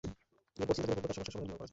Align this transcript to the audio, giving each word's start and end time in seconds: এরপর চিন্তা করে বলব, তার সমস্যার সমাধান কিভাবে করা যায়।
এরপর 0.61 0.75
চিন্তা 0.77 0.91
করে 0.91 0.97
বলব, 0.99 1.07
তার 1.07 1.17
সমস্যার 1.17 1.33
সমাধান 1.33 1.47
কিভাবে 1.47 1.57
করা 1.59 1.65
যায়। 1.65 1.69